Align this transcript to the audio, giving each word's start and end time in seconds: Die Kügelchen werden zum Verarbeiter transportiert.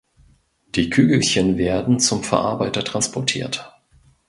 Die 0.73 0.89
Kügelchen 0.89 1.59
werden 1.59 1.99
zum 1.99 2.23
Verarbeiter 2.23 2.83
transportiert. 2.83 3.71